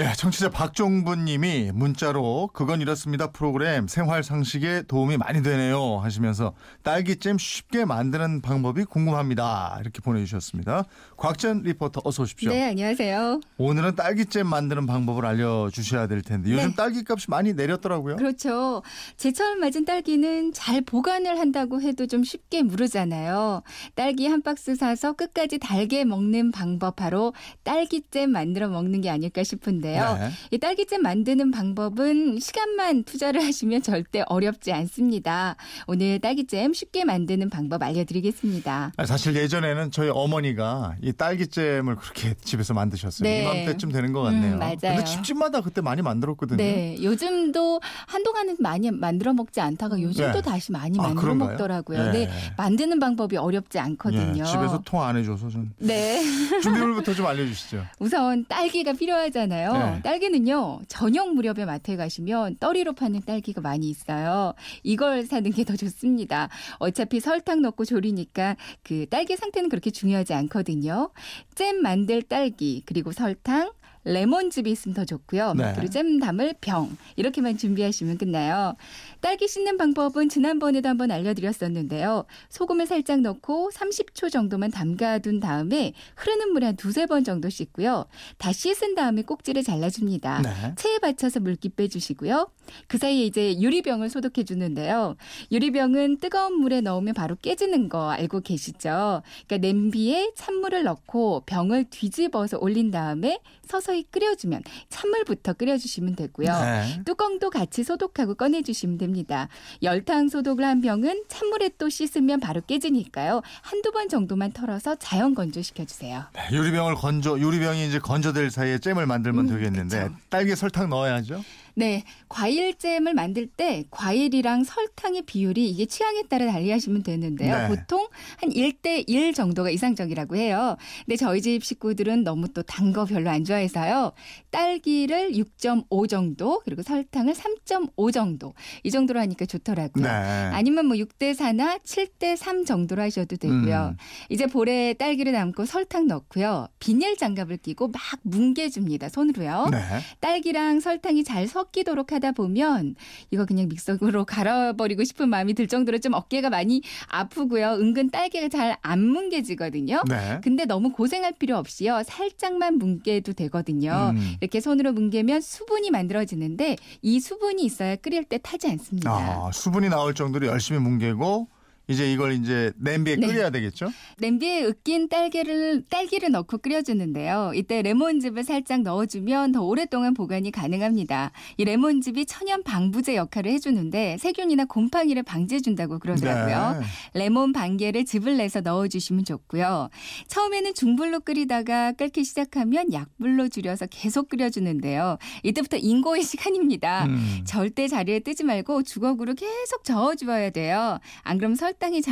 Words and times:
예, 0.00 0.12
청취자 0.12 0.50
박종부님이 0.50 1.72
문자로 1.74 2.50
그건 2.52 2.80
이렇습니다 2.80 3.32
프로그램 3.32 3.88
생활 3.88 4.22
상식에 4.22 4.82
도움이 4.82 5.16
많이 5.16 5.42
되네요 5.42 5.98
하시면서 5.98 6.54
딸기잼 6.84 7.36
쉽게 7.36 7.84
만드는 7.84 8.40
방법이 8.40 8.84
궁금합니다 8.84 9.76
이렇게 9.80 10.00
보내주셨습니다. 10.00 10.84
곽전 11.16 11.62
리포터 11.64 12.02
어서 12.04 12.22
오십시오. 12.22 12.52
네, 12.52 12.68
안녕하세요. 12.68 13.40
오늘은 13.56 13.96
딸기잼 13.96 14.46
만드는 14.46 14.86
방법을 14.86 15.26
알려주셔야 15.26 16.06
될 16.06 16.22
텐데 16.22 16.52
요즘 16.52 16.68
네. 16.68 16.74
딸기 16.76 17.02
값이 17.04 17.28
많이 17.28 17.54
내렸더라고요. 17.54 18.14
그렇죠. 18.14 18.84
제철 19.16 19.56
맞은 19.56 19.84
딸기는 19.84 20.52
잘 20.52 20.80
보관을 20.80 21.40
한다고 21.40 21.82
해도 21.82 22.06
좀 22.06 22.22
쉽게 22.22 22.62
무르잖아요. 22.62 23.62
딸기 23.96 24.28
한 24.28 24.42
박스 24.42 24.76
사서 24.76 25.14
끝까지 25.14 25.58
달게 25.58 26.04
먹는 26.04 26.52
방법 26.52 26.94
바로 26.94 27.34
딸기잼 27.64 28.30
만들어 28.30 28.68
먹는 28.68 29.00
게 29.00 29.10
아닐까 29.10 29.42
싶은데 29.42 29.87
요. 29.96 30.16
네. 30.20 30.30
이 30.50 30.58
딸기잼 30.58 31.02
만드는 31.02 31.50
방법은 31.50 32.38
시간만 32.40 33.04
투자를 33.04 33.42
하시면 33.46 33.82
절대 33.82 34.22
어렵지 34.26 34.72
않습니다. 34.72 35.56
오늘 35.86 36.18
딸기잼 36.18 36.72
쉽게 36.74 37.04
만드는 37.04 37.48
방법 37.50 37.82
알려드리겠습니다. 37.82 38.92
아, 38.96 39.06
사실 39.06 39.34
예전에는 39.36 39.90
저희 39.90 40.10
어머니가 40.10 40.96
이 41.02 41.12
딸기잼을 41.12 41.96
그렇게 41.96 42.34
집에서 42.42 42.74
만드셨어요. 42.74 43.28
네. 43.28 43.42
이맘때쯤 43.42 43.92
되는 43.92 44.12
것 44.12 44.22
같네요. 44.22 44.54
음, 44.54 44.58
맞아요. 44.58 44.76
근데 44.80 45.04
집집마다 45.04 45.60
그때 45.60 45.80
많이 45.80 46.02
만들었거든요. 46.02 46.56
네, 46.56 46.96
요즘도 47.02 47.80
한동안은 48.06 48.56
많이 48.60 48.90
만들어 48.90 49.32
먹지 49.32 49.60
않다가 49.60 50.00
요즘 50.00 50.30
또 50.32 50.40
네. 50.40 50.42
다시 50.42 50.72
많이 50.72 50.98
아, 50.98 51.02
만들어 51.02 51.20
그런가요? 51.22 51.50
먹더라고요. 51.50 52.12
네. 52.12 52.26
네, 52.26 52.30
만드는 52.56 52.98
방법이 52.98 53.36
어렵지 53.36 53.78
않거든요. 53.78 54.42
예, 54.42 54.46
집에서 54.46 54.82
통 54.84 54.98
안 54.98 55.16
해줘서 55.16 55.48
좀 55.48 55.70
네. 55.78 56.20
준비물부터 56.60 57.14
좀 57.14 57.24
알려주시죠. 57.26 57.84
우선 58.00 58.44
딸기가 58.48 58.92
필요하잖아요. 58.94 59.70
네. 59.78 60.02
딸기는요, 60.02 60.80
저녁 60.88 61.34
무렵에 61.34 61.64
마트에 61.64 61.96
가시면 61.96 62.56
떨이로 62.58 62.94
파는 62.94 63.22
딸기가 63.22 63.60
많이 63.60 63.88
있어요. 63.88 64.54
이걸 64.82 65.24
사는 65.24 65.50
게 65.52 65.64
더 65.64 65.76
좋습니다. 65.76 66.48
어차피 66.78 67.20
설탕 67.20 67.60
넣고 67.62 67.84
조리니까 67.84 68.56
그 68.82 69.06
딸기 69.10 69.36
상태는 69.36 69.68
그렇게 69.68 69.90
중요하지 69.90 70.32
않거든요. 70.34 71.10
잼 71.54 71.82
만들 71.82 72.22
딸기, 72.22 72.82
그리고 72.86 73.12
설탕, 73.12 73.72
레몬즙이 74.04 74.70
있으면 74.70 74.94
더 74.94 75.04
좋고요. 75.04 75.54
네. 75.54 75.72
그리고 75.74 75.90
잼 75.90 76.18
담을 76.18 76.54
병 76.60 76.96
이렇게만 77.16 77.58
준비하시면 77.58 78.18
끝나요. 78.18 78.76
딸기 79.20 79.48
씻는 79.48 79.76
방법은 79.76 80.28
지난번에도 80.28 80.88
한번 80.88 81.10
알려드렸었는데요. 81.10 82.24
소금을 82.48 82.86
살짝 82.86 83.20
넣고 83.20 83.70
30초 83.72 84.30
정도만 84.30 84.70
담가둔 84.70 85.40
다음에 85.40 85.92
흐르는 86.16 86.52
물에 86.52 86.66
한 86.66 86.76
두세 86.76 87.06
번 87.06 87.24
정도 87.24 87.48
씻고요. 87.48 88.06
다 88.38 88.52
씻은 88.52 88.94
다음에 88.94 89.22
꼭지를 89.22 89.62
잘라줍니다. 89.62 90.42
네. 90.42 90.74
체에 90.76 90.98
받쳐서 90.98 91.40
물기 91.40 91.68
빼주시고요. 91.68 92.50
그 92.86 92.98
사이에 92.98 93.24
이제 93.24 93.58
유리병을 93.60 94.10
소독해 94.10 94.44
주는데요. 94.44 95.16
유리병은 95.50 96.18
뜨거운 96.18 96.60
물에 96.60 96.80
넣으면 96.80 97.14
바로 97.14 97.36
깨지는 97.40 97.88
거 97.88 98.10
알고 98.10 98.40
계시죠? 98.40 99.22
그러니까 99.46 99.58
냄비에 99.58 100.32
찬물을 100.36 100.84
넣고 100.84 101.42
병을 101.46 101.84
뒤집어서 101.90 102.58
올린 102.60 102.90
다음에 102.90 103.40
서서 103.66 103.87
히 103.94 104.04
끓여주면 104.10 104.62
찬물부터 104.88 105.54
끓여주시면 105.54 106.16
되고요. 106.16 106.52
네. 106.52 107.02
뚜껑도 107.04 107.50
같이 107.50 107.84
소독하고 107.84 108.34
꺼내주시면 108.34 108.98
됩니다. 108.98 109.48
열탕 109.82 110.28
소독을 110.28 110.64
한 110.64 110.80
병은 110.80 111.24
찬물에 111.28 111.70
또 111.78 111.88
씻으면 111.88 112.40
바로 112.40 112.60
깨지니까요. 112.66 113.42
한두 113.62 113.90
번 113.92 114.08
정도만 114.08 114.52
털어서 114.52 114.96
자연 114.96 115.34
건조시켜 115.34 115.84
주세요. 115.84 116.24
네, 116.34 116.56
유리병을 116.56 116.94
건조 116.96 117.38
유리병이 117.38 117.86
이제 117.88 117.98
건조될 117.98 118.50
사이에 118.50 118.78
잼을 118.78 119.06
만들면 119.06 119.48
음, 119.48 119.54
되겠는데 119.54 120.02
그쵸. 120.04 120.14
딸기에 120.30 120.54
설탕 120.54 120.88
넣어야죠. 120.90 121.42
네, 121.74 122.02
과일잼을 122.28 123.14
만들 123.14 123.46
때 123.46 123.84
과일이랑 123.90 124.64
설탕의 124.64 125.22
비율이 125.22 125.68
이게 125.68 125.86
취향에 125.86 126.22
따라 126.28 126.46
달리하시면 126.52 127.02
되는데요. 127.02 127.56
네. 127.56 127.68
보통 127.68 128.08
한 128.38 128.50
1대 128.50 129.04
1 129.06 129.32
정도가 129.32 129.70
이상적이라고 129.70 130.36
해요. 130.36 130.76
근데 131.06 131.16
저희 131.16 131.40
집 131.42 131.64
식구들은 131.64 132.24
너무 132.24 132.48
또 132.52 132.62
단 132.62 132.92
거 132.92 133.04
별로 133.04 133.28
안 133.30 133.44
좋아해서요. 133.44 134.12
딸기를 134.50 135.32
6.5 135.32 136.08
정도, 136.08 136.60
그리고 136.64 136.82
설탕을 136.82 137.34
3.5 137.34 138.12
정도. 138.12 138.54
이 138.82 138.90
정도로 138.90 139.20
하니까 139.20 139.46
좋더라고요. 139.46 140.04
네. 140.04 140.08
아니면 140.10 140.86
뭐 140.86 140.96
6대 140.96 141.34
4나 141.34 141.80
7대 141.82 142.36
3 142.36 142.64
정도로 142.64 143.02
하셔도 143.02 143.36
되고요. 143.36 143.94
음. 143.94 143.96
이제 144.30 144.46
볼에 144.46 144.94
딸기를 144.94 145.32
담고 145.32 145.66
설탕 145.66 146.06
넣고요. 146.06 146.68
비닐 146.78 147.16
장갑을 147.16 147.58
끼고 147.58 147.88
막 147.88 148.00
뭉개줍니다. 148.22 149.08
손으로요. 149.10 149.68
네. 149.70 149.78
딸기랑 150.20 150.80
설탕이 150.80 151.24
잘 151.24 151.46
섞 151.48 151.67
이도록 151.76 152.12
하다 152.12 152.32
보면 152.32 152.94
이거 153.30 153.44
그냥 153.46 153.68
믹서기로 153.68 154.24
갈아버리고 154.26 155.04
싶은 155.04 155.28
마음이 155.28 155.54
들 155.54 155.68
정도로 155.68 155.98
좀 155.98 156.14
어깨가 156.14 156.50
많이 156.50 156.82
아프고요. 157.08 157.72
은근 157.80 158.10
딸기가 158.10 158.48
잘 158.48 158.68
안 158.82 159.04
뭉개지거든요. 159.06 160.02
네. 160.08 160.40
근데 160.42 160.64
너무 160.64 160.92
고생할 160.92 161.32
필요 161.38 161.56
없이요. 161.56 162.02
살짝만 162.06 162.78
뭉개도 162.78 163.32
되거든요. 163.34 164.12
음. 164.14 164.34
이렇게 164.40 164.60
손으로 164.60 164.92
뭉개면 164.92 165.40
수분이 165.40 165.90
만들어지는데 165.90 166.76
이 167.02 167.20
수분이 167.20 167.62
있어야 167.64 167.96
끓일 167.96 168.24
때 168.24 168.38
타지 168.42 168.68
않습니다. 168.70 169.10
아, 169.10 169.50
수분이 169.52 169.88
나올 169.88 170.14
정도로 170.14 170.46
열심히 170.46 170.80
뭉개고 170.80 171.48
이제 171.88 172.10
이걸 172.12 172.32
이제 172.34 172.70
냄비에 172.76 173.16
네. 173.16 173.26
끓여야 173.26 173.48
되겠죠? 173.50 173.90
냄비에 174.18 174.64
으깬 174.64 175.08
딸기를 175.08 175.84
딸기를 175.88 176.30
넣고 176.32 176.58
끓여주는데요. 176.58 177.52
이때 177.54 177.80
레몬즙을 177.80 178.44
살짝 178.44 178.82
넣어주면 178.82 179.52
더 179.52 179.62
오랫동안 179.62 180.12
보관이 180.12 180.50
가능합니다. 180.50 181.32
이 181.56 181.64
레몬즙이 181.64 182.26
천연 182.26 182.62
방부제 182.62 183.16
역할을 183.16 183.50
해주는데 183.52 184.18
세균이나 184.18 184.66
곰팡이를 184.66 185.22
방지해준다고 185.22 185.98
그러더라고요. 185.98 186.80
네. 186.80 186.86
레몬 187.14 187.52
반 187.52 187.78
개를 187.78 188.04
즙을 188.04 188.36
내서 188.36 188.60
넣어주시면 188.60 189.24
좋고요. 189.24 189.88
처음에는 190.28 190.74
중불로 190.74 191.20
끓이다가 191.20 191.92
끓기 191.92 192.22
시작하면 192.24 192.92
약불로 192.92 193.48
줄여서 193.48 193.86
계속 193.86 194.28
끓여주는데요. 194.28 195.16
이때부터 195.42 195.78
인고의 195.78 196.22
시간입니다. 196.28 197.06
음. 197.06 197.40
절대 197.46 197.88
자리에 197.88 198.20
뜨지 198.20 198.44
말고 198.44 198.82
주걱으로 198.82 199.32
계속 199.34 199.84
저어주어야 199.84 200.50
돼요. 200.50 200.98
안 201.22 201.38
그러면 201.38 201.56
설탕이 201.78 202.02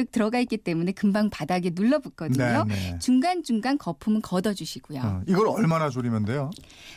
잔뜩 0.00 0.12
들어가 0.12 0.38
있기 0.40 0.56
때문에 0.56 0.92
금방 0.92 1.28
바닥에 1.30 1.70
눌러붙거든요. 1.74 2.64
네, 2.64 2.74
네. 2.74 2.98
중간중간 2.98 3.78
거품은 3.78 4.22
걷어주시고요. 4.22 5.00
어, 5.00 5.22
이걸 5.26 5.48
얼마나 5.48 5.90
졸이면 5.90 6.24
돼요? 6.24 6.50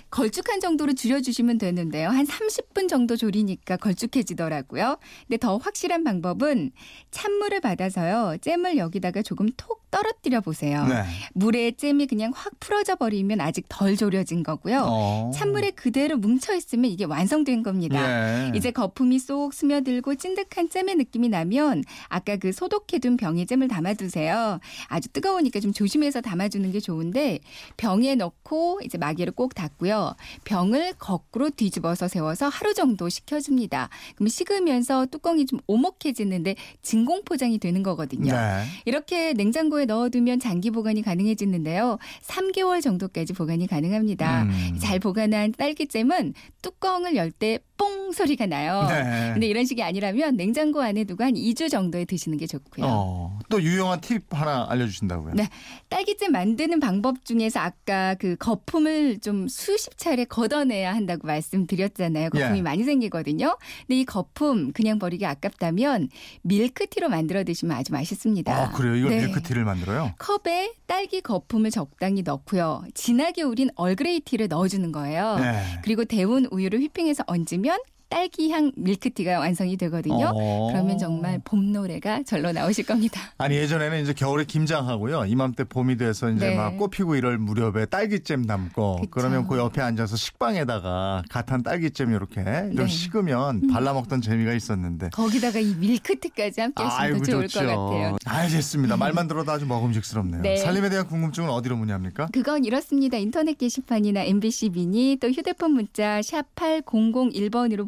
걸쭉한 0.10 0.60
정도로 0.60 0.94
줄여주시면 0.94 1.58
되는데요. 1.58 2.10
한 2.10 2.26
30분 2.26 2.88
정도 2.88 3.16
졸이니까 3.16 3.78
걸쭉해지더라고요. 3.78 4.98
근데 5.28 5.38
더 5.38 5.58
확실한 5.58 6.04
방법은 6.04 6.72
찬물을 7.12 7.60
받아서요. 7.62 8.38
잼을 8.42 8.78
여기다가 8.78 9.22
조금 9.22 9.50
톡 9.58 9.84
떨어뜨려 9.94 10.42
보세요. 10.42 10.88
네. 10.88 11.04
물에 11.34 11.72
잼이 11.74 12.08
그냥 12.08 12.32
확 12.34 12.60
풀어져 12.60 12.96
버리면 12.96 13.40
아직 13.42 13.66
덜 13.70 13.96
졸여진 13.96 14.42
거고요. 14.42 14.86
어. 14.88 15.32
찬물에 15.36 15.72
그대로 15.72 16.18
뭉쳐 16.18 16.56
있으면 16.56 16.90
이게 16.90 17.06
완성된 17.06 17.62
겁니다. 17.62 18.48
예. 18.48 18.52
이제 18.56 18.72
거품이 18.72 19.20
쏙 19.20 19.54
스며들고 19.54 20.16
찐득한 20.16 20.70
잼의 20.70 20.96
느낌이 20.96 21.30
나면 21.30 21.84
아까 22.10 22.38
그 22.38 22.52
소독 22.52 22.88
해둔 22.94 23.18
병에 23.18 23.46
잼을 23.46 23.68
담아두세요. 23.68 24.60
아주 24.88 25.10
뜨거우니까 25.10 25.60
좀 25.60 25.74
조심해서 25.74 26.22
담아주는 26.22 26.72
게 26.72 26.80
좋은데 26.80 27.40
병에 27.78 28.16
넣고 28.16 28.80
이제 28.84 28.98
마개를 28.98 29.34
꼭 29.34 29.56
닫고요. 29.56 30.16
병을 30.44 30.94
거꾸로 31.00 31.50
뒤집어서 31.50 32.08
세워서 32.08 32.48
하루 32.50 32.74
정도 32.74 33.10
식혀줍니다. 33.10 33.90
그럼 34.16 34.28
식으면서 34.28 35.08
뚜껑이 35.08 35.46
좀 35.46 35.60
오목해지는데 35.68 36.56
진공 36.82 37.24
포장이 37.26 37.58
되는 37.58 37.82
거거든요. 37.84 38.32
네. 38.34 38.64
이렇게 38.86 39.34
냉장고에 39.34 39.86
넣어두면 39.86 40.40
장기 40.40 40.70
보관이 40.72 41.02
가능해지는데요. 41.02 41.98
3개월 42.24 42.82
정도까지 42.82 43.34
보관이 43.34 43.68
가능합니다. 43.68 44.44
음. 44.44 44.78
잘 44.80 45.00
보관한 45.00 45.52
딸기잼은 45.54 46.34
뚜껑을 46.62 47.16
열 47.16 47.34
때 47.34 47.58
뽕 47.76 48.12
소리가 48.12 48.46
나요. 48.46 48.86
네. 48.88 49.32
근데 49.34 49.48
이런 49.48 49.66
식이 49.66 49.82
아니라면 49.82 50.38
냉장고 50.38 50.82
안에 50.82 51.04
두고 51.06 51.24
한 51.24 51.34
2주 51.34 51.70
정도에 51.72 52.06
드시는 52.06 52.38
게 52.38 52.46
좋고 52.46 52.73
요. 52.82 52.86
어, 52.86 53.40
또 53.50 53.62
유용한 53.62 54.02
팁 54.02 54.24
하나 54.32 54.66
알려주신다고요? 54.70 55.34
네. 55.36 55.50
딸기잼 55.90 56.32
만드는 56.32 56.80
방법 56.80 57.26
중에서 57.26 57.60
아까 57.60 58.16
그 58.16 58.36
거품을 58.38 59.20
좀 59.20 59.48
수십 59.48 59.98
차례 59.98 60.26
걷어내야 60.26 60.94
한다고 60.94 61.28
말씀드렸잖아요. 61.28 62.30
거품이 62.30 62.58
예. 62.58 62.62
많이 62.62 62.84
생기거든요. 62.84 63.58
근데 63.88 64.00
이 64.00 64.06
거품 64.06 64.72
그냥 64.74 65.00
버리기 65.00 65.26
아깝다면 65.26 66.10
밀크티로 66.42 67.10
만들어 67.10 67.44
드시면 67.44 67.78
아주 67.78 67.92
맛있습니다. 67.94 68.56
아, 68.56 68.72
그래요? 68.72 68.96
이걸 68.96 69.12
네. 69.12 69.26
밀크티를 69.26 69.64
만들어요? 69.66 70.14
컵에 70.18 70.74
딸기 70.86 71.22
거품을 71.22 71.72
적당히 71.72 72.22
넣고요. 72.22 72.84
진하게 72.94 73.44
우린 73.44 73.70
얼그레이티를 73.76 74.48
넣어주는 74.48 74.92
거예요. 74.92 75.38
네. 75.40 75.64
그리고 75.84 76.06
데운 76.06 76.48
우유를 76.52 76.80
휘핑해서 76.80 77.24
얹으면 77.28 77.80
딸기향 78.14 78.74
밀크티가 78.76 79.40
완성이 79.40 79.76
되거든요. 79.78 80.32
어. 80.36 80.68
그러면 80.72 81.00
정말 81.00 81.42
봄 81.44 81.72
노래가 81.72 82.22
절로 82.24 82.52
나오실 82.52 82.86
겁니다. 82.86 83.20
아니 83.40 83.56
예전에는 83.56 84.04
이제 84.04 84.14
겨울에 84.14 84.46
김장하고요 84.46 85.26
이맘때 85.26 85.64
봄이 85.64 85.98
돼서 85.98 86.30
이제 86.30 86.50
네. 86.50 86.56
막 86.56 86.78
꽃피고 86.78 87.16
이럴 87.16 87.40
무렵에 87.40 87.88
딸기잼 87.88 88.46
담고 88.46 88.98
그쵸. 88.98 89.10
그러면 89.10 89.48
그 89.48 89.58
옆에 89.58 89.82
앉아서 89.82 90.16
식빵에다가 90.16 91.24
갓한 91.28 91.64
딸기잼 91.64 92.12
이렇게 92.12 92.44
좀 92.44 92.86
네. 92.86 92.88
식으면 92.88 93.68
발라 93.68 93.94
먹던 93.94 94.22
재미가 94.22 94.54
있었는데 94.54 95.10
거기다가 95.10 95.58
이 95.60 95.74
밀크티까지 95.74 96.62
함께 96.62 96.84
하시면 96.84 97.24
좋을 97.24 97.48
좋죠. 97.48 97.66
것 97.66 97.66
같아요. 97.66 98.18
알겠습니다. 98.26 98.96
말만 98.96 99.28
들어도 99.28 99.52
아주 99.52 99.66
먹음직스럽네요. 99.66 100.44
네. 100.44 100.58
살림에 100.58 100.90
대한 100.90 101.08
궁금증은 101.08 101.50
어디로 101.50 101.78
문의합니까? 101.78 102.28
그건 102.32 102.64
이렇습니다. 102.64 103.18
인터넷 103.18 103.58
게시판이나 103.58 104.22
MBC 104.22 104.70
미니 104.70 105.18
또 105.20 105.30
휴대폰 105.30 105.72
문자 105.72 106.22
샵 106.22 106.46
8001번으로 106.56 107.88